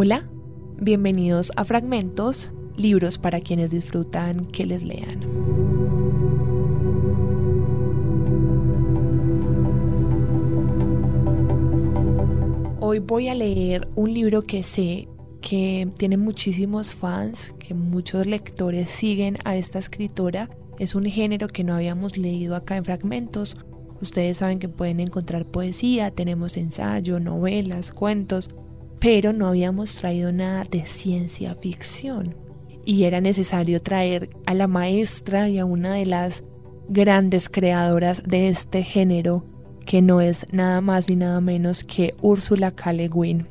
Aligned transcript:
Hola, 0.00 0.28
bienvenidos 0.80 1.50
a 1.56 1.64
Fragmentos, 1.64 2.52
libros 2.76 3.18
para 3.18 3.40
quienes 3.40 3.72
disfrutan 3.72 4.44
que 4.44 4.64
les 4.64 4.84
lean. 4.84 5.24
Hoy 12.78 13.00
voy 13.00 13.26
a 13.26 13.34
leer 13.34 13.88
un 13.96 14.12
libro 14.12 14.42
que 14.42 14.62
sé 14.62 15.08
que 15.40 15.88
tiene 15.96 16.16
muchísimos 16.16 16.92
fans, 16.92 17.52
que 17.58 17.74
muchos 17.74 18.24
lectores 18.24 18.90
siguen 18.90 19.38
a 19.44 19.56
esta 19.56 19.80
escritora. 19.80 20.48
Es 20.78 20.94
un 20.94 21.06
género 21.06 21.48
que 21.48 21.64
no 21.64 21.74
habíamos 21.74 22.16
leído 22.16 22.54
acá 22.54 22.76
en 22.76 22.84
Fragmentos. 22.84 23.56
Ustedes 24.00 24.38
saben 24.38 24.60
que 24.60 24.68
pueden 24.68 25.00
encontrar 25.00 25.44
poesía, 25.44 26.12
tenemos 26.12 26.56
ensayo, 26.56 27.18
novelas, 27.18 27.90
cuentos, 27.90 28.50
pero 29.00 29.32
no 29.32 29.46
habíamos 29.46 29.94
traído 29.94 30.32
nada 30.32 30.64
de 30.64 30.86
ciencia 30.86 31.54
ficción. 31.54 32.34
Y 32.84 33.04
era 33.04 33.20
necesario 33.20 33.80
traer 33.80 34.30
a 34.46 34.54
la 34.54 34.66
maestra 34.66 35.48
y 35.48 35.58
a 35.58 35.64
una 35.64 35.94
de 35.94 36.06
las 36.06 36.42
grandes 36.88 37.48
creadoras 37.48 38.22
de 38.24 38.48
este 38.48 38.82
género, 38.82 39.44
que 39.84 40.00
no 40.02 40.20
es 40.20 40.46
nada 40.52 40.80
más 40.80 41.08
ni 41.08 41.16
nada 41.16 41.40
menos 41.40 41.84
que 41.84 42.14
Úrsula 42.20 42.70
K. 42.70 42.92
Guin. 42.92 43.46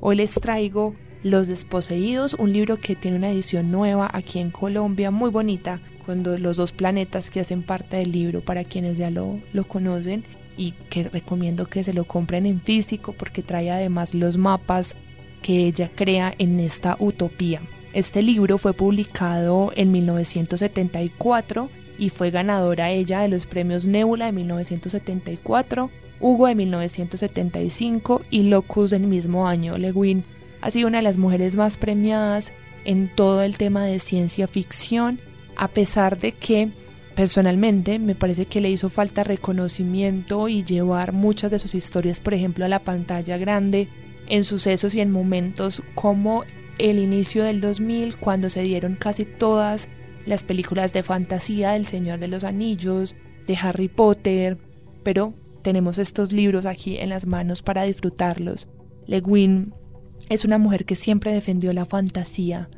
Hoy 0.00 0.16
les 0.16 0.34
traigo 0.34 0.94
Los 1.22 1.46
Desposeídos, 1.46 2.34
un 2.34 2.52
libro 2.52 2.78
que 2.78 2.96
tiene 2.96 3.18
una 3.18 3.30
edición 3.30 3.70
nueva 3.70 4.10
aquí 4.12 4.38
en 4.38 4.50
Colombia, 4.50 5.10
muy 5.10 5.30
bonita, 5.30 5.80
cuando 6.06 6.38
los 6.38 6.56
dos 6.56 6.72
planetas 6.72 7.28
que 7.28 7.40
hacen 7.40 7.62
parte 7.62 7.98
del 7.98 8.12
libro, 8.12 8.40
para 8.40 8.64
quienes 8.64 8.96
ya 8.96 9.10
lo, 9.10 9.38
lo 9.52 9.64
conocen, 9.64 10.24
y 10.60 10.72
que 10.90 11.04
recomiendo 11.04 11.64
que 11.68 11.82
se 11.82 11.94
lo 11.94 12.04
compren 12.04 12.44
en 12.44 12.60
físico 12.60 13.14
porque 13.14 13.42
trae 13.42 13.70
además 13.70 14.12
los 14.12 14.36
mapas 14.36 14.94
que 15.40 15.64
ella 15.64 15.90
crea 15.94 16.34
en 16.36 16.60
esta 16.60 16.98
utopía. 16.98 17.62
Este 17.94 18.20
libro 18.20 18.58
fue 18.58 18.74
publicado 18.74 19.72
en 19.74 19.90
1974 19.90 21.70
y 21.98 22.10
fue 22.10 22.30
ganadora 22.30 22.90
ella 22.90 23.20
de 23.20 23.28
los 23.28 23.46
premios 23.46 23.86
Nebula 23.86 24.26
de 24.26 24.32
1974, 24.32 25.90
Hugo 26.20 26.46
de 26.46 26.54
1975 26.54 28.20
y 28.28 28.42
Locus 28.42 28.90
del 28.90 29.06
mismo 29.06 29.48
año. 29.48 29.78
Le 29.78 29.92
Guin 29.92 30.24
ha 30.60 30.70
sido 30.70 30.88
una 30.88 30.98
de 30.98 31.04
las 31.04 31.16
mujeres 31.16 31.56
más 31.56 31.78
premiadas 31.78 32.52
en 32.84 33.08
todo 33.08 33.40
el 33.40 33.56
tema 33.56 33.86
de 33.86 33.98
ciencia 33.98 34.46
ficción, 34.46 35.20
a 35.56 35.68
pesar 35.68 36.18
de 36.18 36.32
que 36.32 36.68
Personalmente 37.14 37.98
me 37.98 38.14
parece 38.14 38.46
que 38.46 38.60
le 38.60 38.70
hizo 38.70 38.88
falta 38.88 39.24
reconocimiento 39.24 40.48
y 40.48 40.64
llevar 40.64 41.12
muchas 41.12 41.50
de 41.50 41.58
sus 41.58 41.74
historias, 41.74 42.20
por 42.20 42.34
ejemplo, 42.34 42.64
a 42.64 42.68
la 42.68 42.78
pantalla 42.78 43.36
grande, 43.36 43.88
en 44.28 44.44
sucesos 44.44 44.94
y 44.94 45.00
en 45.00 45.10
momentos 45.10 45.82
como 45.94 46.44
el 46.78 46.98
inicio 46.98 47.44
del 47.44 47.60
2000, 47.60 48.16
cuando 48.16 48.48
se 48.48 48.62
dieron 48.62 48.96
casi 48.96 49.24
todas 49.24 49.88
las 50.24 50.44
películas 50.44 50.92
de 50.92 51.02
fantasía 51.02 51.72
del 51.72 51.84
Señor 51.84 52.20
de 52.20 52.28
los 52.28 52.44
Anillos, 52.44 53.16
de 53.46 53.56
Harry 53.56 53.88
Potter, 53.88 54.58
pero 55.02 55.34
tenemos 55.62 55.98
estos 55.98 56.32
libros 56.32 56.66
aquí 56.66 56.98
en 56.98 57.08
las 57.08 57.26
manos 57.26 57.62
para 57.62 57.82
disfrutarlos. 57.82 58.68
Le 59.06 59.20
Guin 59.20 59.74
es 60.28 60.44
una 60.44 60.58
mujer 60.58 60.84
que 60.84 60.94
siempre 60.94 61.32
defendió 61.32 61.72
la 61.72 61.86
fantasía, 61.86 62.68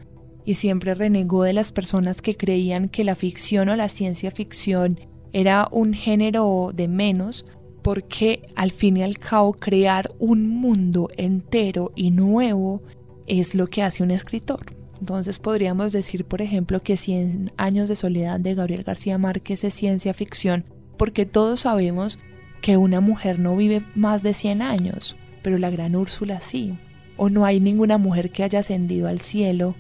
y 0.44 0.54
siempre 0.54 0.94
renegó 0.94 1.44
de 1.44 1.52
las 1.52 1.72
personas 1.72 2.22
que 2.22 2.36
creían 2.36 2.88
que 2.88 3.04
la 3.04 3.14
ficción 3.14 3.68
o 3.68 3.76
la 3.76 3.88
ciencia 3.88 4.30
ficción 4.30 5.00
era 5.32 5.68
un 5.70 5.94
género 5.94 6.72
de 6.74 6.88
menos, 6.88 7.46
porque 7.82 8.46
al 8.54 8.70
fin 8.70 8.96
y 8.96 9.02
al 9.02 9.18
cabo 9.18 9.52
crear 9.54 10.10
un 10.18 10.48
mundo 10.48 11.08
entero 11.16 11.92
y 11.94 12.10
nuevo 12.10 12.82
es 13.26 13.54
lo 13.54 13.66
que 13.66 13.82
hace 13.82 14.02
un 14.02 14.10
escritor. 14.10 14.60
Entonces 15.00 15.38
podríamos 15.38 15.92
decir, 15.92 16.25
por 16.25 16.42
ejemplo, 16.42 16.81
que 16.81 16.97
Cien 16.97 17.50
años 17.56 17.88
de 17.88 17.97
soledad 17.97 18.38
de 18.38 18.54
Gabriel 18.54 18.84
García 18.84 19.19
Márquez 19.19 19.64
es 19.64 19.75
ciencia 19.75 20.14
ficción, 20.14 20.64
porque 20.97 21.26
todos 21.26 21.60
sabemos 21.60 22.19
que 22.60 22.76
una 22.76 23.00
mujer 23.00 23.41
no 23.41 23.56
vive 23.56 23.82
más 23.97 24.22
de 24.22 24.34
100 24.34 24.62
años, 24.62 25.16
pero 25.42 25.58
la 25.58 25.70
gran 25.70 25.97
Úrsula 25.97 26.41
sí. 26.41 26.75
O 27.16 27.28
no 27.28 27.44
hay 27.44 27.58
ninguna 27.58 27.98
mujer 27.98 28.31
que 28.31 28.44
haya 28.44 28.60
ascendido 28.60 29.08
al 29.08 29.20
cielo 29.20 29.75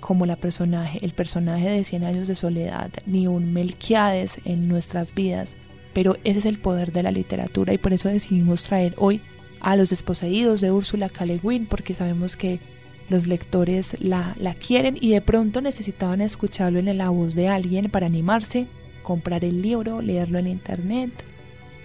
como 0.00 0.26
la 0.26 0.36
personaje, 0.36 1.04
el 1.04 1.12
personaje 1.12 1.68
de 1.68 1.84
Cien 1.84 2.04
años 2.04 2.28
de 2.28 2.34
soledad, 2.34 2.90
ni 3.06 3.26
un 3.26 3.52
Melquiades 3.52 4.38
en 4.44 4.68
nuestras 4.68 5.14
vidas, 5.14 5.56
pero 5.92 6.16
ese 6.24 6.38
es 6.38 6.46
el 6.46 6.58
poder 6.58 6.92
de 6.92 7.02
la 7.02 7.10
literatura 7.10 7.72
y 7.72 7.78
por 7.78 7.92
eso 7.92 8.08
decidimos 8.08 8.62
traer 8.62 8.94
hoy 8.98 9.20
a 9.60 9.76
Los 9.76 9.90
desposeídos 9.90 10.60
de 10.60 10.70
Úrsula 10.70 11.08
K. 11.08 11.26
Le 11.26 11.40
porque 11.68 11.94
sabemos 11.94 12.36
que 12.36 12.60
los 13.08 13.26
lectores 13.26 13.96
la, 14.00 14.36
la 14.38 14.54
quieren 14.54 14.98
y 15.00 15.10
de 15.10 15.20
pronto 15.20 15.60
necesitaban 15.60 16.20
escucharlo 16.20 16.78
en 16.78 16.98
la 16.98 17.08
voz 17.08 17.34
de 17.34 17.48
alguien 17.48 17.90
para 17.90 18.06
animarse, 18.06 18.66
comprar 19.02 19.44
el 19.44 19.62
libro, 19.62 20.02
leerlo 20.02 20.38
en 20.38 20.46
internet 20.46 21.10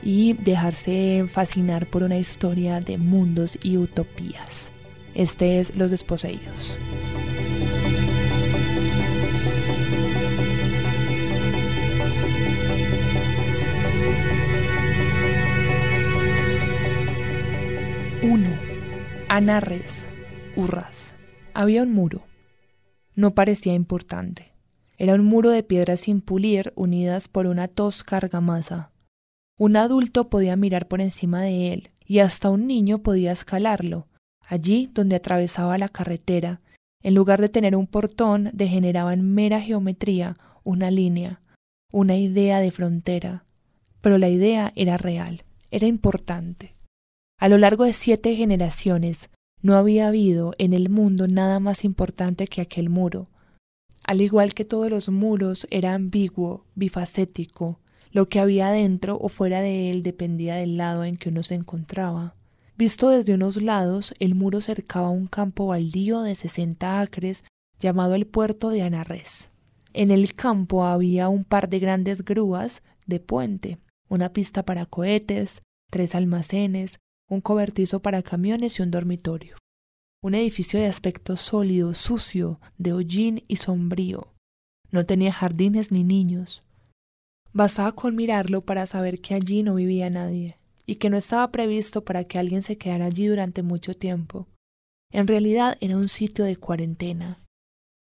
y 0.04 0.34
dejarse 0.34 1.26
fascinar 1.30 1.88
por 1.88 2.04
una 2.04 2.18
historia 2.18 2.82
de 2.82 2.98
mundos 2.98 3.58
y 3.64 3.78
utopías. 3.78 4.72
Este 5.16 5.60
es 5.60 5.76
Los 5.76 5.92
desposeídos. 5.92 6.78
Anarres, 19.36 20.06
Urras. 20.56 21.16
Había 21.56 21.82
un 21.82 21.92
muro. 21.92 22.22
No 23.16 23.34
parecía 23.34 23.74
importante. 23.74 24.54
Era 25.00 25.16
un 25.16 25.26
muro 25.26 25.50
de 25.50 25.64
piedras 25.64 26.02
sin 26.02 26.22
pulir 26.22 26.72
unidas 26.76 27.28
por 27.30 27.48
una 27.48 27.68
tosca 27.68 28.18
argamasa. 28.18 28.92
Un 29.58 29.76
adulto 29.76 30.30
podía 30.30 30.56
mirar 30.56 30.88
por 30.88 31.02
encima 31.02 31.42
de 31.42 31.74
él 31.74 31.90
y 32.06 32.20
hasta 32.20 32.52
un 32.52 32.68
niño 32.68 33.00
podía 33.00 33.32
escalarlo. 33.32 34.06
Allí 34.40 34.92
donde 34.94 35.16
atravesaba 35.16 35.80
la 35.80 35.90
carretera, 35.90 36.62
en 37.02 37.16
lugar 37.16 37.42
de 37.42 37.50
tener 37.50 37.76
un 37.76 37.88
portón, 37.88 38.52
degeneraba 38.54 39.16
en 39.16 39.34
mera 39.34 39.60
geometría 39.62 40.38
una 40.64 40.92
línea, 40.92 41.42
una 41.92 42.18
idea 42.18 42.60
de 42.60 42.70
frontera. 42.70 43.46
Pero 44.00 44.20
la 44.20 44.30
idea 44.30 44.72
era 44.76 44.98
real, 44.98 45.44
era 45.72 45.88
importante. 45.88 46.74
A 47.44 47.50
lo 47.50 47.58
largo 47.58 47.84
de 47.84 47.92
siete 47.92 48.38
generaciones 48.38 49.30
no 49.62 49.76
había 49.76 50.08
habido 50.08 50.54
en 50.60 50.72
el 50.72 50.88
mundo 50.88 51.28
nada 51.28 51.60
más 51.60 51.84
importante 51.84 52.48
que 52.48 52.62
aquel 52.62 52.90
muro. 52.90 53.28
Al 54.06 54.22
igual 54.22 54.54
que 54.54 54.64
todos 54.64 54.90
los 54.90 55.10
muros, 55.10 55.68
era 55.70 55.94
ambiguo, 55.94 56.64
bifacético. 56.76 57.82
Lo 58.14 58.30
que 58.30 58.40
había 58.40 58.70
dentro 58.70 59.18
o 59.20 59.28
fuera 59.28 59.60
de 59.60 59.92
él 59.92 60.04
dependía 60.04 60.56
del 60.56 60.78
lado 60.78 61.04
en 61.04 61.18
que 61.18 61.28
uno 61.28 61.44
se 61.44 61.56
encontraba. 61.56 62.34
Visto 62.78 63.10
desde 63.10 63.34
unos 63.34 63.62
lados, 63.62 64.14
el 64.20 64.36
muro 64.36 64.62
cercaba 64.62 65.10
un 65.10 65.28
campo 65.28 65.68
baldío 65.68 66.22
de 66.22 66.36
sesenta 66.36 67.02
acres 67.02 67.44
llamado 67.78 68.16
el 68.16 68.26
puerto 68.26 68.70
de 68.70 68.84
Anarres. 68.84 69.50
En 69.92 70.12
el 70.12 70.34
campo 70.34 70.86
había 70.86 71.28
un 71.28 71.44
par 71.44 71.68
de 71.68 71.80
grandes 71.80 72.24
grúas 72.24 72.84
de 73.06 73.20
puente, 73.20 73.80
una 74.08 74.32
pista 74.32 74.64
para 74.64 74.86
cohetes, 74.86 75.62
tres 75.90 76.16
almacenes, 76.16 77.00
un 77.34 77.42
cobertizo 77.42 78.02
para 78.02 78.22
camiones 78.22 78.80
y 78.80 78.84
un 78.84 78.92
dormitorio. 78.92 79.58
Un 80.22 80.36
edificio 80.36 80.80
de 80.80 80.86
aspecto 80.86 81.36
sólido, 81.36 81.94
sucio, 81.94 82.60
de 82.78 82.94
hollín 82.94 83.44
y 83.48 83.58
sombrío. 83.58 84.34
No 84.92 85.06
tenía 85.06 85.34
jardines 85.34 85.92
ni 85.92 86.04
niños. 86.04 86.64
Bastaba 87.52 87.92
con 87.92 88.16
mirarlo 88.16 88.62
para 88.62 88.86
saber 88.86 89.20
que 89.20 89.34
allí 89.34 89.64
no 89.64 89.76
vivía 89.76 90.10
nadie, 90.10 90.58
y 90.86 90.96
que 90.96 91.10
no 91.10 91.18
estaba 91.18 91.52
previsto 91.52 92.06
para 92.06 92.24
que 92.24 92.40
alguien 92.40 92.62
se 92.62 92.78
quedara 92.78 93.06
allí 93.06 93.28
durante 93.28 93.64
mucho 93.64 93.94
tiempo. 93.94 94.48
En 95.12 95.28
realidad 95.28 95.78
era 95.82 95.98
un 95.98 96.08
sitio 96.08 96.46
de 96.46 96.56
cuarentena. 96.56 97.44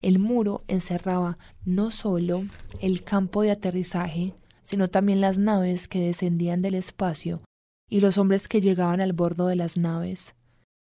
El 0.02 0.18
muro 0.18 0.62
encerraba 0.68 1.38
no 1.64 1.90
solo 1.90 2.44
el 2.80 3.02
campo 3.02 3.42
de 3.42 3.50
aterrizaje, 3.50 4.34
sino 4.62 4.88
también 4.88 5.20
las 5.20 5.38
naves 5.38 5.88
que 5.88 6.00
descendían 6.00 6.62
del 6.62 6.74
espacio 6.74 7.42
y 7.88 8.00
los 8.00 8.18
hombres 8.18 8.48
que 8.48 8.60
llegaban 8.60 9.00
al 9.00 9.12
bordo 9.12 9.46
de 9.46 9.56
las 9.56 9.76
naves, 9.76 10.34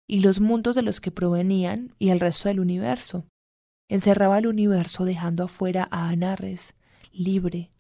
y 0.08 0.22
los 0.22 0.40
mundos 0.40 0.76
de 0.76 0.82
los 0.82 1.02
que 1.02 1.12
provenían 1.12 1.94
y 2.00 2.10
el 2.10 2.20
resto 2.20 2.50
del 2.50 2.60
universo. 2.60 3.26
Encerraba 3.90 4.38
el 4.38 4.48
universo 4.48 5.06
dejando 5.06 5.44
afuera 5.44 5.88
a 5.92 6.10
Anarres, 6.10 6.76
libre. 7.12 7.72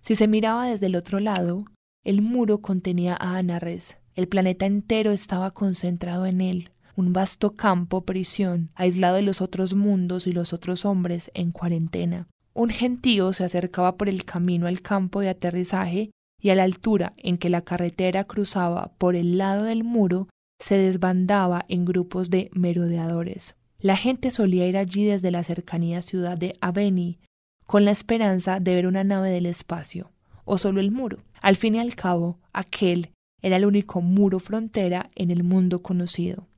Si 0.00 0.14
se 0.14 0.28
miraba 0.28 0.66
desde 0.68 0.86
el 0.86 0.96
otro 0.96 1.20
lado, 1.20 1.64
el 2.04 2.22
muro 2.22 2.60
contenía 2.60 3.16
a 3.18 3.36
Anarres, 3.36 3.98
el 4.14 4.28
planeta 4.28 4.66
entero 4.66 5.12
estaba 5.12 5.50
concentrado 5.50 6.26
en 6.26 6.40
él, 6.40 6.70
un 6.96 7.12
vasto 7.12 7.56
campo 7.56 8.04
prisión, 8.04 8.70
aislado 8.74 9.16
de 9.16 9.22
los 9.22 9.40
otros 9.40 9.74
mundos 9.74 10.26
y 10.26 10.32
los 10.32 10.52
otros 10.52 10.84
hombres 10.84 11.30
en 11.34 11.52
cuarentena. 11.52 12.28
Un 12.52 12.70
gentío 12.70 13.32
se 13.32 13.44
acercaba 13.44 13.96
por 13.96 14.08
el 14.08 14.24
camino 14.24 14.66
al 14.66 14.82
campo 14.82 15.20
de 15.20 15.28
aterrizaje 15.28 16.10
y 16.40 16.50
a 16.50 16.54
la 16.54 16.64
altura 16.64 17.12
en 17.16 17.38
que 17.38 17.50
la 17.50 17.62
carretera 17.62 18.24
cruzaba 18.24 18.92
por 18.98 19.14
el 19.14 19.38
lado 19.38 19.64
del 19.64 19.84
muro 19.84 20.28
se 20.58 20.76
desbandaba 20.76 21.64
en 21.68 21.84
grupos 21.84 22.30
de 22.30 22.50
merodeadores. 22.52 23.56
La 23.78 23.96
gente 23.96 24.30
solía 24.30 24.66
ir 24.66 24.76
allí 24.76 25.04
desde 25.04 25.30
la 25.30 25.42
cercanía 25.42 26.02
ciudad 26.02 26.36
de 26.36 26.56
Aveni, 26.60 27.18
con 27.66 27.84
la 27.84 27.92
esperanza 27.92 28.60
de 28.60 28.74
ver 28.74 28.86
una 28.86 29.04
nave 29.04 29.30
del 29.30 29.46
espacio, 29.46 30.10
o 30.44 30.58
solo 30.58 30.80
el 30.80 30.90
muro. 30.90 31.22
Al 31.40 31.56
fin 31.56 31.76
y 31.76 31.78
al 31.78 31.94
cabo, 31.94 32.38
aquel 32.52 33.12
era 33.42 33.56
el 33.56 33.64
único 33.64 34.02
muro 34.02 34.38
frontera 34.38 35.10
en 35.14 35.30
el 35.30 35.44
mundo 35.44 35.82
conocido. 35.82 36.48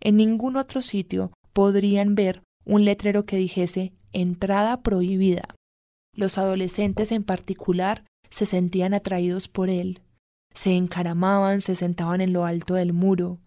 En 0.00 0.16
ningún 0.16 0.56
otro 0.56 0.82
sitio 0.82 1.32
podrían 1.52 2.14
ver 2.14 2.42
un 2.64 2.84
letrero 2.84 3.24
que 3.24 3.36
dijese 3.36 3.92
entrada 4.12 4.82
prohibida. 4.82 5.54
Los 6.14 6.36
adolescentes 6.36 7.12
en 7.12 7.24
particular 7.24 8.04
se 8.30 8.46
sentían 8.46 8.94
atraídos 8.94 9.48
por 9.48 9.70
él. 9.70 10.02
Se 10.54 10.72
encaramaban, 10.72 11.60
se 11.60 11.76
sentaban 11.76 12.20
en 12.20 12.32
lo 12.32 12.44
alto 12.44 12.74
del 12.74 12.92
muro. 12.92 13.38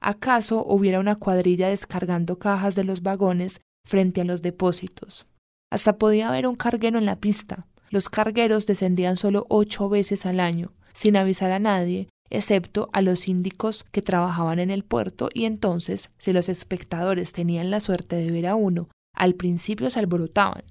¿Acaso 0.00 0.64
hubiera 0.64 1.00
una 1.00 1.16
cuadrilla 1.16 1.68
descargando 1.68 2.38
cajas 2.38 2.74
de 2.74 2.84
los 2.84 3.02
vagones 3.02 3.60
frente 3.86 4.20
a 4.20 4.24
los 4.24 4.42
depósitos? 4.42 5.26
Hasta 5.70 5.98
podía 5.98 6.28
haber 6.28 6.46
un 6.46 6.56
carguero 6.56 6.98
en 6.98 7.06
la 7.06 7.16
pista. 7.16 7.66
Los 7.90 8.08
cargueros 8.08 8.66
descendían 8.66 9.16
solo 9.16 9.46
ocho 9.48 9.88
veces 9.88 10.26
al 10.26 10.40
año, 10.40 10.72
sin 10.94 11.16
avisar 11.16 11.50
a 11.50 11.58
nadie, 11.58 12.08
excepto 12.30 12.88
a 12.92 13.02
los 13.02 13.20
síndicos 13.20 13.84
que 13.90 14.02
trabajaban 14.02 14.60
en 14.60 14.70
el 14.70 14.84
puerto, 14.84 15.28
y 15.34 15.44
entonces, 15.44 16.10
si 16.18 16.32
los 16.32 16.48
espectadores 16.48 17.32
tenían 17.32 17.70
la 17.70 17.80
suerte 17.80 18.16
de 18.16 18.30
ver 18.30 18.46
a 18.46 18.54
uno, 18.54 18.88
al 19.14 19.34
principio 19.34 19.90
se 19.90 19.98
alborotaban. 19.98 20.62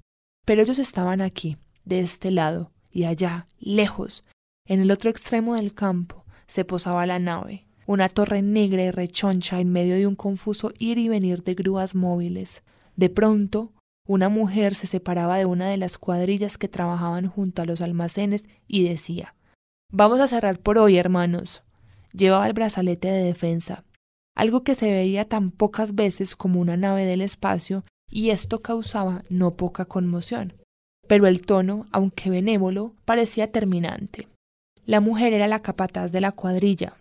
Pero 0.46 0.62
ellos 0.62 0.80
estaban 0.80 1.22
aquí, 1.22 1.58
de 1.84 2.00
este 2.00 2.32
lado, 2.32 2.72
y 2.92 3.04
allá, 3.06 3.48
lejos, 3.60 4.24
en 4.66 4.80
el 4.80 4.92
otro 4.92 5.10
extremo 5.10 5.56
del 5.56 5.74
campo, 5.74 6.26
se 6.48 6.66
posaba 6.66 7.06
la 7.06 7.20
nave, 7.20 7.66
una 7.86 8.10
torre 8.10 8.42
negra 8.42 8.84
y 8.84 8.92
rechoncha 8.92 9.60
en 9.60 9.72
medio 9.72 9.96
de 9.96 10.08
un 10.08 10.16
confuso 10.16 10.72
ir 10.78 10.98
y 10.98 11.08
venir 11.08 11.44
de 11.44 11.56
grúas 11.56 11.96
móviles. 11.96 12.64
De 12.96 13.10
pronto, 13.10 13.74
una 14.08 14.30
mujer 14.30 14.76
se 14.76 14.88
separaba 14.88 15.38
de 15.38 15.46
una 15.46 15.70
de 15.70 15.78
las 15.78 15.98
cuadrillas 15.98 16.58
que 16.58 16.68
trabajaban 16.68 17.28
junto 17.28 17.62
a 17.62 17.66
los 17.66 17.82
almacenes 17.82 18.48
y 18.68 18.88
decía 18.88 19.36
Vamos 19.92 20.20
a 20.20 20.28
cerrar 20.28 20.60
por 20.60 20.78
hoy, 20.78 20.98
hermanos. 20.98 21.64
Llevaba 22.14 22.46
el 22.46 22.54
brazalete 22.54 23.08
de 23.08 23.24
defensa, 23.24 23.86
algo 24.36 24.64
que 24.64 24.76
se 24.76 24.92
veía 24.92 25.26
tan 25.26 25.52
pocas 25.52 25.96
veces 25.96 26.36
como 26.36 26.60
una 26.60 26.78
nave 26.78 27.06
del 27.06 27.22
espacio, 27.22 27.84
y 28.10 28.30
esto 28.30 28.62
causaba 28.62 29.24
no 29.30 29.56
poca 29.56 29.86
conmoción. 29.86 30.59
Pero 31.10 31.26
el 31.26 31.42
tono, 31.42 31.88
aunque 31.92 32.30
benévolo, 32.30 32.94
parecía 33.04 33.52
terminante. 33.52 34.28
La 34.86 35.02
mujer 35.02 35.34
era 35.34 35.48
la 35.48 35.64
capataz 35.64 36.12
de 36.12 36.22
la 36.22 36.32
cuadrilla, 36.32 36.98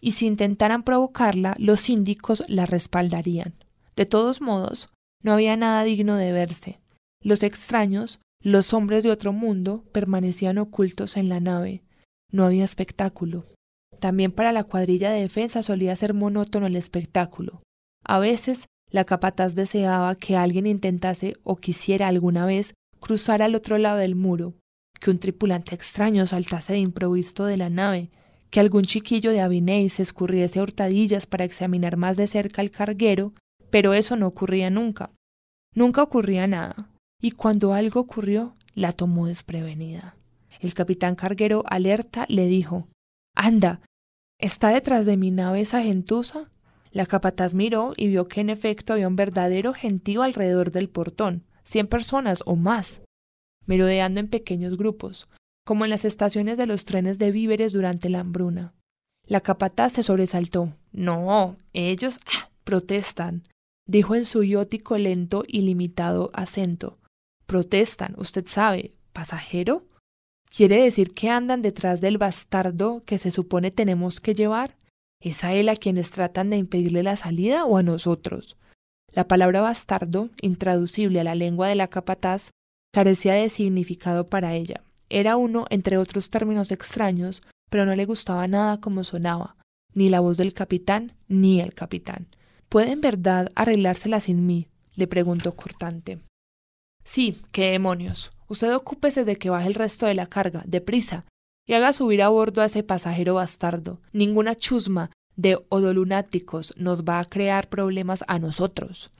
y 0.00 0.12
si 0.12 0.26
intentaran 0.26 0.82
provocarla, 0.82 1.56
los 1.58 1.82
síndicos 1.82 2.42
la 2.48 2.64
respaldarían. 2.64 3.52
De 3.96 4.06
todos 4.06 4.40
modos, 4.40 4.88
no 5.22 5.34
había 5.34 5.58
nada 5.58 5.84
digno 5.84 6.16
de 6.16 6.32
verse. 6.32 6.80
Los 7.22 7.42
extraños, 7.42 8.18
los 8.42 8.72
hombres 8.72 9.04
de 9.04 9.10
otro 9.10 9.34
mundo, 9.34 9.84
permanecían 9.92 10.56
ocultos 10.56 11.18
en 11.18 11.28
la 11.28 11.38
nave, 11.38 11.82
no 12.32 12.46
había 12.46 12.64
espectáculo. 12.64 13.44
También 13.98 14.32
para 14.32 14.52
la 14.52 14.64
cuadrilla 14.64 15.10
de 15.10 15.20
defensa 15.20 15.62
solía 15.62 15.94
ser 15.96 16.14
monótono 16.14 16.66
el 16.66 16.76
espectáculo. 16.76 17.60
A 18.06 18.20
veces 18.20 18.68
la 18.90 19.04
capataz 19.04 19.54
deseaba 19.54 20.14
que 20.14 20.38
alguien 20.38 20.66
intentase 20.66 21.36
o 21.44 21.56
quisiera 21.56 22.08
alguna 22.08 22.46
vez 22.46 22.72
cruzar 23.00 23.42
al 23.42 23.54
otro 23.54 23.78
lado 23.78 23.98
del 23.98 24.14
muro, 24.14 24.54
que 25.00 25.10
un 25.10 25.18
tripulante 25.18 25.74
extraño 25.74 26.26
saltase 26.26 26.74
de 26.74 26.80
improviso 26.80 27.44
de 27.46 27.56
la 27.56 27.70
nave, 27.70 28.10
que 28.50 28.60
algún 28.60 28.82
chiquillo 28.82 29.30
de 29.30 29.40
Aviney 29.40 29.88
se 29.88 30.02
escurriese 30.02 30.58
a 30.58 30.62
hurtadillas 30.62 31.26
para 31.26 31.44
examinar 31.44 31.96
más 31.96 32.16
de 32.16 32.26
cerca 32.26 32.62
el 32.62 32.70
carguero, 32.70 33.32
pero 33.70 33.94
eso 33.94 34.16
no 34.16 34.26
ocurría 34.26 34.70
nunca. 34.70 35.10
Nunca 35.74 36.02
ocurría 36.02 36.46
nada, 36.46 36.90
y 37.20 37.32
cuando 37.32 37.72
algo 37.72 38.00
ocurrió, 38.00 38.56
la 38.74 38.92
tomó 38.92 39.26
desprevenida. 39.26 40.16
El 40.60 40.74
capitán 40.74 41.14
carguero, 41.14 41.64
alerta, 41.66 42.26
le 42.28 42.46
dijo 42.46 42.88
Anda. 43.34 43.80
¿Está 44.38 44.70
detrás 44.70 45.06
de 45.06 45.16
mi 45.16 45.30
nave 45.30 45.60
esa 45.60 45.82
gentuza? 45.82 46.50
La 46.90 47.06
capataz 47.06 47.54
miró 47.54 47.92
y 47.96 48.08
vio 48.08 48.26
que 48.26 48.40
en 48.40 48.50
efecto 48.50 48.92
había 48.92 49.06
un 49.06 49.16
verdadero 49.16 49.74
gentío 49.74 50.22
alrededor 50.22 50.72
del 50.72 50.88
portón, 50.88 51.44
cien 51.64 51.86
personas 51.86 52.42
o 52.46 52.56
más, 52.56 53.02
merodeando 53.66 54.20
en 54.20 54.28
pequeños 54.28 54.76
grupos, 54.76 55.28
como 55.64 55.84
en 55.84 55.90
las 55.90 56.04
estaciones 56.04 56.56
de 56.58 56.66
los 56.66 56.84
trenes 56.84 57.18
de 57.18 57.30
víveres 57.30 57.72
durante 57.72 58.08
la 58.08 58.20
hambruna. 58.20 58.74
La 59.26 59.40
capataz 59.40 59.92
se 59.92 60.02
sobresaltó. 60.02 60.74
No, 60.92 61.56
ellos 61.72 62.18
ah, 62.26 62.50
protestan, 62.64 63.44
dijo 63.86 64.14
en 64.14 64.24
su 64.24 64.42
iótico 64.42 64.98
lento 64.98 65.44
y 65.46 65.62
limitado 65.62 66.30
acento. 66.34 66.98
Protestan, 67.46 68.14
usted 68.16 68.46
sabe, 68.46 68.94
pasajero. 69.12 69.86
¿Quiere 70.48 70.82
decir 70.82 71.14
que 71.14 71.30
andan 71.30 71.62
detrás 71.62 72.00
del 72.00 72.18
bastardo 72.18 73.02
que 73.04 73.18
se 73.18 73.30
supone 73.30 73.70
tenemos 73.70 74.20
que 74.20 74.34
llevar? 74.34 74.76
¿Es 75.20 75.44
a 75.44 75.54
él 75.54 75.68
a 75.68 75.76
quienes 75.76 76.10
tratan 76.10 76.50
de 76.50 76.56
impedirle 76.56 77.02
la 77.02 77.16
salida 77.16 77.66
o 77.66 77.76
a 77.76 77.82
nosotros? 77.82 78.56
La 79.12 79.26
palabra 79.26 79.60
bastardo, 79.60 80.30
intraducible 80.40 81.20
a 81.20 81.24
la 81.24 81.34
lengua 81.34 81.68
de 81.68 81.74
la 81.74 81.88
capataz, 81.88 82.50
carecía 82.92 83.34
de 83.34 83.50
significado 83.50 84.28
para 84.28 84.54
ella. 84.54 84.82
Era 85.08 85.36
uno 85.36 85.66
entre 85.70 85.98
otros 85.98 86.30
términos 86.30 86.70
extraños, 86.70 87.42
pero 87.70 87.86
no 87.86 87.94
le 87.96 88.04
gustaba 88.04 88.46
nada 88.46 88.80
como 88.80 89.02
sonaba, 89.02 89.56
ni 89.94 90.08
la 90.08 90.20
voz 90.20 90.36
del 90.36 90.54
capitán, 90.54 91.14
ni 91.28 91.60
el 91.60 91.74
capitán. 91.74 92.28
¿Puede 92.68 92.92
en 92.92 93.00
verdad 93.00 93.50
arreglársela 93.54 94.20
sin 94.20 94.46
mí? 94.46 94.68
le 94.94 95.06
preguntó 95.06 95.56
cortante. 95.56 96.20
Sí, 97.04 97.40
qué 97.52 97.70
demonios. 97.70 98.30
Usted 98.48 98.74
ocúpese 98.74 99.24
de 99.24 99.36
que 99.36 99.50
baje 99.50 99.66
el 99.66 99.74
resto 99.74 100.06
de 100.06 100.14
la 100.14 100.26
carga, 100.26 100.62
deprisa, 100.66 101.24
y 101.66 101.74
haga 101.74 101.92
subir 101.92 102.22
a 102.22 102.28
bordo 102.28 102.62
a 102.62 102.66
ese 102.66 102.82
pasajero 102.82 103.34
bastardo. 103.34 104.00
Ninguna 104.12 104.56
chusma 104.56 105.10
de 105.40 105.58
odolunáticos 105.70 106.74
nos 106.76 107.04
va 107.04 107.18
a 107.18 107.24
crear 107.24 107.68
problemas 107.68 108.24
a 108.28 108.38
nosotros. 108.38 109.10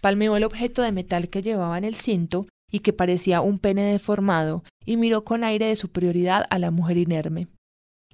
Palmeó 0.00 0.36
el 0.36 0.44
objeto 0.44 0.82
de 0.82 0.92
metal 0.92 1.28
que 1.28 1.42
llevaba 1.42 1.76
en 1.76 1.84
el 1.84 1.96
cinto 1.96 2.46
y 2.70 2.80
que 2.80 2.92
parecía 2.92 3.40
un 3.40 3.58
pene 3.58 3.82
deformado, 3.82 4.62
y 4.84 4.96
miró 4.96 5.24
con 5.24 5.42
aire 5.42 5.66
de 5.66 5.76
superioridad 5.76 6.44
a 6.50 6.58
la 6.58 6.70
mujer 6.70 6.96
inerme. 6.96 7.48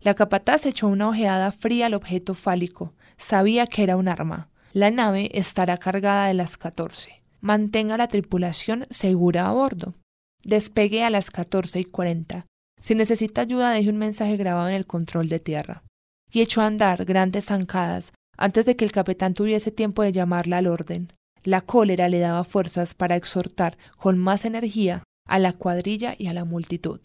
La 0.00 0.14
capataz 0.14 0.66
echó 0.66 0.88
una 0.88 1.08
ojeada 1.08 1.52
fría 1.52 1.86
al 1.86 1.94
objeto 1.94 2.34
fálico. 2.34 2.92
Sabía 3.16 3.66
que 3.66 3.82
era 3.82 3.96
un 3.96 4.08
arma. 4.08 4.48
La 4.72 4.90
nave 4.90 5.30
estará 5.34 5.76
cargada 5.76 6.28
de 6.28 6.34
las 6.34 6.56
catorce. 6.56 7.22
Mantenga 7.40 7.96
la 7.96 8.08
tripulación 8.08 8.86
segura 8.90 9.48
a 9.48 9.52
bordo. 9.52 9.94
Despegue 10.42 11.04
a 11.04 11.10
las 11.10 11.30
catorce 11.30 11.80
y 11.80 11.84
cuarenta. 11.84 12.46
Si 12.80 12.94
necesita 12.94 13.42
ayuda, 13.42 13.70
deje 13.70 13.88
un 13.88 13.98
mensaje 13.98 14.36
grabado 14.36 14.68
en 14.68 14.74
el 14.74 14.86
control 14.86 15.28
de 15.28 15.40
tierra. 15.40 15.83
Y 16.34 16.40
echó 16.40 16.62
a 16.62 16.66
andar 16.66 17.04
grandes 17.04 17.44
zancadas 17.44 18.12
antes 18.36 18.66
de 18.66 18.74
que 18.74 18.84
el 18.84 18.90
capitán 18.90 19.34
tuviese 19.34 19.70
tiempo 19.70 20.02
de 20.02 20.10
llamarla 20.10 20.58
al 20.58 20.66
orden. 20.66 21.12
La 21.44 21.60
cólera 21.60 22.08
le 22.08 22.18
daba 22.18 22.42
fuerzas 22.42 22.92
para 22.92 23.14
exhortar 23.14 23.78
con 23.96 24.18
más 24.18 24.44
energía 24.44 25.04
a 25.28 25.38
la 25.38 25.52
cuadrilla 25.52 26.16
y 26.18 26.26
a 26.26 26.34
la 26.34 26.44
multitud. 26.44 26.98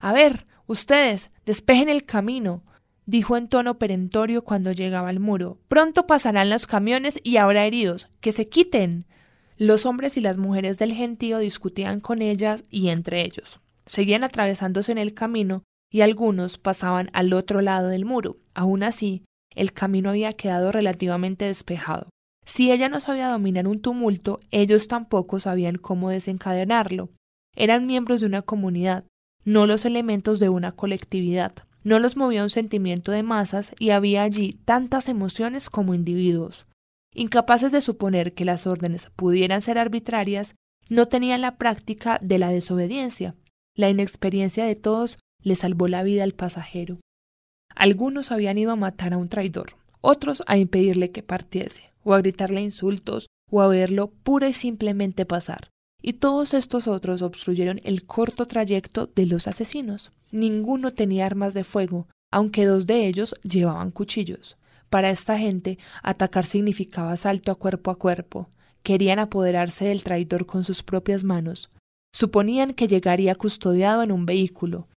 A 0.00 0.14
ver, 0.14 0.46
ustedes, 0.66 1.30
despejen 1.44 1.90
el 1.90 2.06
camino, 2.06 2.64
dijo 3.04 3.36
en 3.36 3.48
tono 3.48 3.78
perentorio 3.78 4.44
cuando 4.44 4.72
llegaba 4.72 5.10
al 5.10 5.20
muro. 5.20 5.58
Pronto 5.68 6.06
pasarán 6.06 6.48
los 6.48 6.66
camiones 6.66 7.20
y 7.22 7.36
habrá 7.36 7.66
heridos. 7.66 8.08
Que 8.20 8.32
se 8.32 8.48
quiten. 8.48 9.04
Los 9.58 9.84
hombres 9.84 10.16
y 10.16 10.22
las 10.22 10.38
mujeres 10.38 10.78
del 10.78 10.94
gentío 10.94 11.36
discutían 11.36 12.00
con 12.00 12.22
ellas 12.22 12.64
y 12.70 12.88
entre 12.88 13.26
ellos. 13.26 13.60
Seguían 13.84 14.24
atravesándose 14.24 14.90
en 14.90 14.96
el 14.98 15.12
camino 15.12 15.64
y 15.90 16.02
algunos 16.02 16.56
pasaban 16.56 17.10
al 17.12 17.32
otro 17.32 17.60
lado 17.60 17.88
del 17.88 18.04
muro. 18.04 18.36
Aún 18.60 18.82
así, 18.82 19.24
el 19.54 19.72
camino 19.72 20.10
había 20.10 20.34
quedado 20.34 20.70
relativamente 20.70 21.46
despejado. 21.46 22.10
Si 22.44 22.70
ella 22.70 22.90
no 22.90 23.00
sabía 23.00 23.30
dominar 23.30 23.66
un 23.66 23.80
tumulto, 23.80 24.40
ellos 24.50 24.86
tampoco 24.86 25.40
sabían 25.40 25.76
cómo 25.76 26.10
desencadenarlo. 26.10 27.08
Eran 27.56 27.86
miembros 27.86 28.20
de 28.20 28.26
una 28.26 28.42
comunidad, 28.42 29.06
no 29.46 29.64
los 29.64 29.86
elementos 29.86 30.40
de 30.40 30.50
una 30.50 30.72
colectividad. 30.72 31.54
No 31.84 31.98
los 31.98 32.18
movía 32.18 32.42
un 32.42 32.50
sentimiento 32.50 33.12
de 33.12 33.22
masas 33.22 33.72
y 33.78 33.92
había 33.92 34.24
allí 34.24 34.52
tantas 34.66 35.08
emociones 35.08 35.70
como 35.70 35.94
individuos. 35.94 36.66
Incapaces 37.14 37.72
de 37.72 37.80
suponer 37.80 38.34
que 38.34 38.44
las 38.44 38.66
órdenes 38.66 39.06
pudieran 39.16 39.62
ser 39.62 39.78
arbitrarias, 39.78 40.54
no 40.90 41.08
tenían 41.08 41.40
la 41.40 41.56
práctica 41.56 42.18
de 42.20 42.38
la 42.38 42.50
desobediencia. 42.50 43.36
La 43.74 43.88
inexperiencia 43.88 44.66
de 44.66 44.74
todos 44.74 45.16
le 45.42 45.56
salvó 45.56 45.88
la 45.88 46.02
vida 46.02 46.24
al 46.24 46.32
pasajero. 46.32 46.98
Algunos 47.74 48.32
habían 48.32 48.58
ido 48.58 48.72
a 48.72 48.76
matar 48.76 49.12
a 49.12 49.18
un 49.18 49.28
traidor, 49.28 49.76
otros 50.00 50.42
a 50.46 50.58
impedirle 50.58 51.10
que 51.10 51.22
partiese, 51.22 51.92
o 52.04 52.14
a 52.14 52.18
gritarle 52.18 52.60
insultos, 52.60 53.28
o 53.50 53.60
a 53.60 53.68
verlo 53.68 54.08
pura 54.22 54.48
y 54.48 54.52
simplemente 54.52 55.26
pasar. 55.26 55.70
Y 56.02 56.14
todos 56.14 56.54
estos 56.54 56.88
otros 56.88 57.22
obstruyeron 57.22 57.80
el 57.84 58.04
corto 58.04 58.46
trayecto 58.46 59.06
de 59.14 59.26
los 59.26 59.46
asesinos. 59.46 60.12
Ninguno 60.32 60.92
tenía 60.92 61.26
armas 61.26 61.52
de 61.52 61.64
fuego, 61.64 62.06
aunque 62.30 62.64
dos 62.64 62.86
de 62.86 63.06
ellos 63.06 63.34
llevaban 63.42 63.90
cuchillos. 63.90 64.56
Para 64.88 65.10
esta 65.10 65.38
gente, 65.38 65.78
atacar 66.02 66.46
significaba 66.46 67.12
asalto 67.12 67.52
a 67.52 67.54
cuerpo 67.54 67.90
a 67.90 67.98
cuerpo. 67.98 68.48
Querían 68.82 69.18
apoderarse 69.18 69.84
del 69.84 70.02
traidor 70.04 70.46
con 70.46 70.64
sus 70.64 70.82
propias 70.82 71.22
manos. 71.22 71.70
Suponían 72.12 72.72
que 72.72 72.88
llegaría 72.88 73.34
custodiado 73.34 74.02
en 74.02 74.10
un 74.10 74.26
vehículo. 74.26 74.88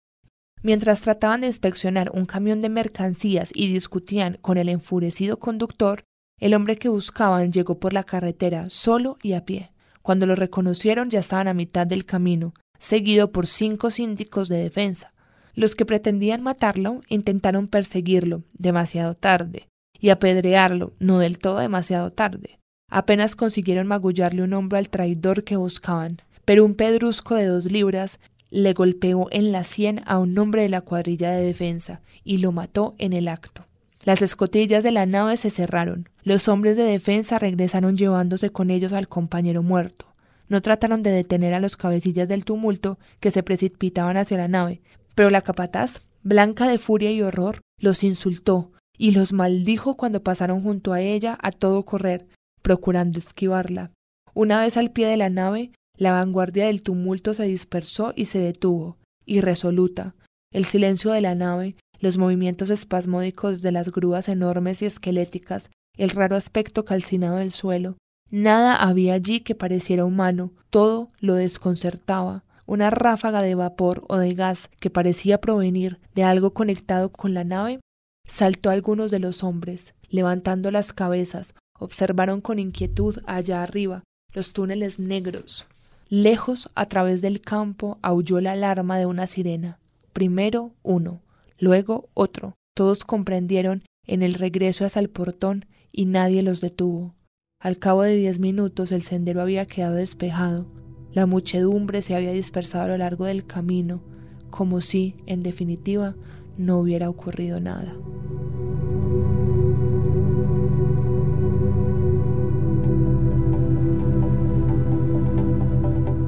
Mientras 0.63 1.01
trataban 1.01 1.41
de 1.41 1.47
inspeccionar 1.47 2.09
un 2.13 2.25
camión 2.25 2.61
de 2.61 2.69
mercancías 2.69 3.51
y 3.53 3.71
discutían 3.71 4.37
con 4.41 4.57
el 4.57 4.69
enfurecido 4.69 5.37
conductor, 5.37 6.05
el 6.39 6.53
hombre 6.53 6.77
que 6.77 6.87
buscaban 6.87 7.51
llegó 7.51 7.79
por 7.79 7.93
la 7.93 8.03
carretera 8.03 8.69
solo 8.69 9.17
y 9.21 9.33
a 9.33 9.43
pie. 9.43 9.71
Cuando 10.01 10.25
lo 10.25 10.35
reconocieron 10.35 11.09
ya 11.09 11.19
estaban 11.19 11.49
a 11.49 11.53
mitad 11.53 11.85
del 11.85 12.05
camino, 12.05 12.53
seguido 12.79 13.31
por 13.31 13.45
cinco 13.45 13.91
síndicos 13.91 14.47
de 14.47 14.57
defensa. 14.57 15.13
Los 15.53 15.75
que 15.75 15.85
pretendían 15.85 16.41
matarlo 16.41 17.01
intentaron 17.09 17.67
perseguirlo 17.67 18.43
demasiado 18.53 19.15
tarde 19.15 19.67
y 19.99 20.09
apedrearlo 20.09 20.93
no 20.97 21.19
del 21.19 21.39
todo 21.39 21.59
demasiado 21.59 22.11
tarde. 22.11 22.59
Apenas 22.89 23.35
consiguieron 23.35 23.87
magullarle 23.87 24.43
un 24.43 24.53
hombro 24.53 24.77
al 24.77 24.89
traidor 24.89 25.43
que 25.43 25.55
buscaban, 25.57 26.21
pero 26.45 26.65
un 26.65 26.75
pedrusco 26.75 27.35
de 27.35 27.45
dos 27.45 27.65
libras 27.65 28.19
le 28.53 28.73
golpeó 28.73 29.27
en 29.31 29.51
la 29.51 29.63
sien 29.63 30.01
a 30.05 30.19
un 30.19 30.37
hombre 30.37 30.61
de 30.61 30.69
la 30.69 30.81
cuadrilla 30.81 31.31
de 31.31 31.43
defensa 31.43 32.01
y 32.23 32.37
lo 32.37 32.51
mató 32.51 32.93
en 32.99 33.11
el 33.11 33.27
acto. 33.27 33.65
Las 34.03 34.21
escotillas 34.21 34.83
de 34.83 34.91
la 34.91 35.07
nave 35.07 35.37
se 35.37 35.49
cerraron. 35.49 36.07
Los 36.21 36.47
hombres 36.47 36.77
de 36.77 36.83
defensa 36.83 37.39
regresaron 37.39 37.97
llevándose 37.97 38.51
con 38.51 38.69
ellos 38.69 38.93
al 38.93 39.07
compañero 39.07 39.63
muerto. 39.63 40.05
No 40.49 40.61
trataron 40.61 41.01
de 41.01 41.09
detener 41.09 41.55
a 41.55 41.59
los 41.59 41.77
cabecillas 41.77 42.29
del 42.29 42.45
tumulto 42.45 42.99
que 43.19 43.31
se 43.31 43.41
precipitaban 43.41 44.17
hacia 44.17 44.37
la 44.37 44.47
nave, 44.47 44.81
pero 45.15 45.31
la 45.31 45.41
capataz, 45.41 46.01
blanca 46.21 46.67
de 46.67 46.77
furia 46.77 47.11
y 47.11 47.23
horror, 47.23 47.61
los 47.79 48.03
insultó 48.03 48.71
y 48.99 49.11
los 49.11 49.33
maldijo 49.33 49.95
cuando 49.95 50.21
pasaron 50.21 50.61
junto 50.61 50.93
a 50.93 51.01
ella 51.01 51.39
a 51.41 51.51
todo 51.51 51.83
correr, 51.85 52.27
procurando 52.61 53.17
esquivarla. 53.17 53.89
Una 54.35 54.61
vez 54.61 54.77
al 54.77 54.91
pie 54.91 55.07
de 55.07 55.17
la 55.17 55.31
nave, 55.31 55.71
la 55.97 56.11
vanguardia 56.11 56.67
del 56.67 56.81
tumulto 56.81 57.33
se 57.33 57.43
dispersó 57.43 58.13
y 58.15 58.25
se 58.25 58.39
detuvo, 58.39 58.97
irresoluta. 59.25 60.15
El 60.51 60.65
silencio 60.65 61.11
de 61.11 61.21
la 61.21 61.35
nave 61.35 61.75
los 62.03 62.17
movimientos 62.17 62.69
espasmódicos 62.69 63.61
de 63.61 63.71
las 63.71 63.89
grúas 63.89 64.27
enormes 64.27 64.81
y 64.81 64.85
esqueléticas, 64.85 65.69
el 65.97 66.09
raro 66.09 66.35
aspecto 66.35 66.83
calcinado 66.83 67.37
del 67.37 67.53
suelo. 67.53 67.95
Nada 68.29 68.75
había 68.75 69.13
allí 69.13 69.39
que 69.39 69.55
pareciera 69.55 70.03
humano, 70.03 70.51
todo 70.69 71.11
lo 71.19 71.35
desconcertaba. 71.35 72.43
Una 72.65 72.89
ráfaga 72.89 73.41
de 73.41 73.55
vapor 73.55 74.03
o 74.09 74.17
de 74.17 74.31
gas 74.31 74.69
que 74.81 74.89
parecía 74.89 75.39
provenir 75.39 76.01
de 76.13 76.23
algo 76.23 76.53
conectado 76.53 77.09
con 77.09 77.33
la 77.33 77.45
nave 77.45 77.79
saltó 78.27 78.69
a 78.69 78.73
algunos 78.73 79.09
de 79.09 79.19
los 79.19 79.41
hombres, 79.41 79.95
levantando 80.09 80.71
las 80.71 80.91
cabezas, 80.91 81.55
observaron 81.79 82.41
con 82.41 82.59
inquietud 82.59 83.19
allá 83.25 83.63
arriba 83.63 84.03
los 84.33 84.51
túneles 84.51 84.99
negros. 84.99 85.67
Lejos, 86.09 86.69
a 86.75 86.85
través 86.87 87.21
del 87.21 87.41
campo, 87.41 87.97
aulló 88.01 88.41
la 88.41 88.51
alarma 88.51 88.97
de 88.97 89.05
una 89.05 89.27
sirena. 89.27 89.79
Primero 90.13 90.73
uno, 90.83 91.21
luego 91.57 92.09
otro. 92.13 92.55
Todos 92.75 93.03
comprendieron 93.03 93.83
en 94.05 94.23
el 94.23 94.33
regreso 94.33 94.85
hacia 94.85 94.99
el 94.99 95.09
portón 95.09 95.65
y 95.91 96.05
nadie 96.05 96.43
los 96.43 96.61
detuvo. 96.61 97.15
Al 97.59 97.77
cabo 97.77 98.01
de 98.01 98.15
diez 98.15 98.39
minutos 98.39 98.91
el 98.91 99.03
sendero 99.03 99.41
había 99.41 99.65
quedado 99.65 99.95
despejado. 99.95 100.67
La 101.13 101.25
muchedumbre 101.25 102.01
se 102.01 102.15
había 102.15 102.31
dispersado 102.31 102.85
a 102.85 102.87
lo 102.89 102.97
largo 102.97 103.25
del 103.25 103.45
camino, 103.45 104.01
como 104.49 104.81
si, 104.81 105.15
en 105.25 105.43
definitiva, 105.43 106.15
no 106.57 106.79
hubiera 106.79 107.09
ocurrido 107.09 107.59
nada. 107.59 107.95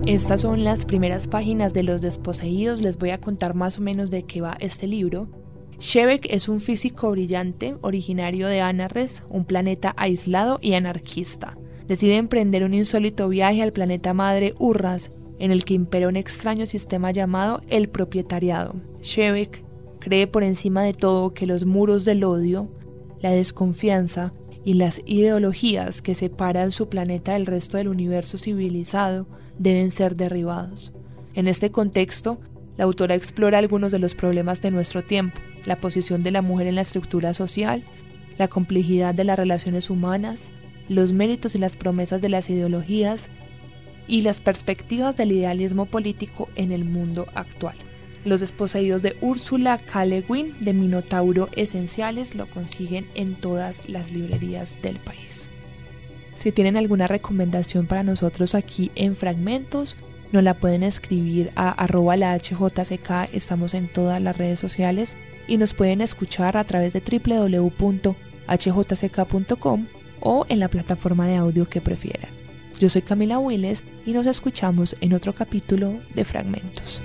Estas 0.05 0.41
son 0.41 0.63
las 0.63 0.85
primeras 0.85 1.27
páginas 1.27 1.73
de 1.73 1.81
Los 1.81 1.99
Desposeídos. 1.99 2.79
Les 2.79 2.95
voy 2.99 3.09
a 3.09 3.19
contar 3.19 3.55
más 3.55 3.79
o 3.79 3.81
menos 3.81 4.11
de 4.11 4.21
qué 4.21 4.39
va 4.39 4.55
este 4.59 4.85
libro. 4.85 5.27
Shevek 5.79 6.27
es 6.29 6.47
un 6.47 6.59
físico 6.59 7.09
brillante 7.09 7.75
originario 7.81 8.47
de 8.47 8.61
Anares, 8.61 9.23
un 9.29 9.45
planeta 9.45 9.95
aislado 9.97 10.59
y 10.61 10.75
anarquista. 10.75 11.57
Decide 11.87 12.17
emprender 12.17 12.63
un 12.63 12.75
insólito 12.75 13.27
viaje 13.29 13.63
al 13.63 13.73
planeta 13.73 14.13
madre 14.13 14.53
Urras, 14.59 15.09
en 15.39 15.49
el 15.49 15.65
que 15.65 15.73
impera 15.73 16.07
un 16.07 16.17
extraño 16.17 16.67
sistema 16.67 17.09
llamado 17.09 17.63
el 17.67 17.89
propietariado. 17.89 18.75
Shevek 19.01 19.63
cree 19.97 20.27
por 20.27 20.43
encima 20.43 20.83
de 20.83 20.93
todo 20.93 21.31
que 21.31 21.47
los 21.47 21.65
muros 21.65 22.05
del 22.05 22.23
odio, 22.25 22.69
la 23.21 23.31
desconfianza 23.31 24.33
y 24.63 24.73
las 24.73 25.01
ideologías 25.07 26.03
que 26.03 26.13
separan 26.13 26.71
su 26.71 26.89
planeta 26.89 27.33
del 27.33 27.47
resto 27.47 27.77
del 27.77 27.87
universo 27.87 28.37
civilizado 28.37 29.25
deben 29.59 29.91
ser 29.91 30.15
derribados. 30.15 30.91
En 31.33 31.47
este 31.47 31.71
contexto, 31.71 32.37
la 32.77 32.85
autora 32.85 33.15
explora 33.15 33.57
algunos 33.57 33.91
de 33.91 33.99
los 33.99 34.15
problemas 34.15 34.61
de 34.61 34.71
nuestro 34.71 35.03
tiempo, 35.03 35.39
la 35.65 35.77
posición 35.77 36.23
de 36.23 36.31
la 36.31 36.41
mujer 36.41 36.67
en 36.67 36.75
la 36.75 36.81
estructura 36.81 37.33
social, 37.33 37.83
la 38.37 38.47
complejidad 38.47 39.13
de 39.13 39.23
las 39.23 39.39
relaciones 39.39 39.89
humanas, 39.89 40.51
los 40.89 41.13
méritos 41.13 41.55
y 41.55 41.57
las 41.57 41.77
promesas 41.77 42.21
de 42.21 42.29
las 42.29 42.49
ideologías 42.49 43.27
y 44.07 44.21
las 44.21 44.41
perspectivas 44.41 45.17
del 45.17 45.31
idealismo 45.31 45.85
político 45.85 46.49
en 46.55 46.71
el 46.71 46.85
mundo 46.85 47.27
actual. 47.33 47.75
Los 48.23 48.39
desposeídos 48.39 49.01
de 49.01 49.15
Úrsula 49.21 49.77
K. 49.77 50.05
de 50.05 50.73
Minotauro 50.73 51.49
Esenciales 51.55 52.35
lo 52.35 52.47
consiguen 52.47 53.05
en 53.15 53.35
todas 53.35 53.87
las 53.87 54.11
librerías 54.11 54.81
del 54.81 54.97
país. 54.97 55.47
Si 56.35 56.51
tienen 56.51 56.77
alguna 56.77 57.07
recomendación 57.07 57.87
para 57.87 58.03
nosotros 58.03 58.53
aquí 58.55 58.91
en 58.95 59.15
Fragmentos, 59.15 59.95
nos 60.31 60.43
la 60.43 60.53
pueden 60.53 60.83
escribir 60.83 61.51
a 61.55 61.71
arroba 61.71 62.17
la 62.17 62.37
HJCK, 62.37 63.33
estamos 63.33 63.73
en 63.73 63.87
todas 63.87 64.21
las 64.21 64.37
redes 64.37 64.59
sociales 64.59 65.15
y 65.47 65.57
nos 65.57 65.73
pueden 65.73 66.01
escuchar 66.01 66.57
a 66.57 66.65
través 66.65 66.93
de 66.93 67.01
www.hjck.com 67.01 68.17
o 70.19 70.45
en 70.49 70.59
la 70.59 70.67
plataforma 70.67 71.27
de 71.27 71.37
audio 71.37 71.69
que 71.69 71.81
prefieran. 71.81 72.29
Yo 72.79 72.89
soy 72.89 73.01
Camila 73.01 73.39
Willes 73.39 73.83
y 74.05 74.11
nos 74.11 74.25
escuchamos 74.25 74.95
en 74.99 75.13
otro 75.13 75.33
capítulo 75.33 75.99
de 76.13 76.25
Fragmentos. 76.25 77.01